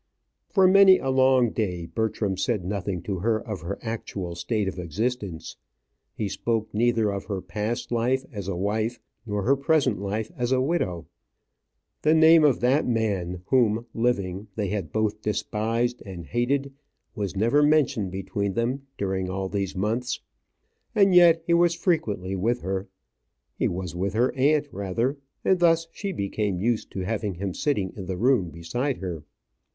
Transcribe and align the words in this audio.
For 0.49 0.67
many 0.67 0.97
a 0.97 1.11
long 1.11 1.51
day 1.51 1.85
Bertram 1.85 2.35
said 2.35 2.65
nothing 2.65 3.03
to 3.03 3.19
her 3.19 3.39
of 3.39 3.61
her 3.61 3.77
actual 3.83 4.33
state 4.33 4.67
of 4.67 4.79
existence. 4.79 5.57
He 6.15 6.27
spoke 6.27 6.73
neither 6.73 7.11
of 7.11 7.25
her 7.25 7.39
past 7.39 7.91
life 7.91 8.25
as 8.31 8.47
a 8.47 8.55
wife 8.55 8.99
nor 9.27 9.43
her 9.43 9.55
present 9.55 9.99
life 10.01 10.31
as 10.35 10.51
a 10.51 10.59
widow. 10.59 11.05
The 12.01 12.15
name 12.15 12.43
of 12.43 12.61
that 12.61 12.87
man, 12.87 13.43
whom 13.49 13.85
living 13.93 14.47
they 14.55 14.69
had 14.69 14.91
both 14.91 15.21
despised 15.21 16.01
and 16.03 16.25
hated, 16.25 16.73
was 17.13 17.35
never 17.35 17.61
mentioned 17.61 18.09
between 18.11 18.53
them 18.53 18.87
during 18.97 19.29
all 19.29 19.49
these 19.49 19.75
months. 19.75 20.19
And 20.95 21.13
yet 21.13 21.43
he 21.45 21.53
was 21.53 21.75
frequently 21.75 22.35
with 22.35 22.61
her. 22.61 22.87
He 23.55 23.67
was 23.67 23.95
with 23.95 24.15
her 24.15 24.33
aunt, 24.33 24.67
rather, 24.71 25.17
and 25.45 25.59
thus 25.59 25.85
she 25.91 26.11
became 26.11 26.57
used 26.59 26.89
to 26.93 27.01
have 27.01 27.21
him 27.21 27.53
sitting 27.53 27.93
in 27.95 28.07
the 28.07 28.17
room 28.17 28.49
beside 28.49 28.97
her. 28.97 29.23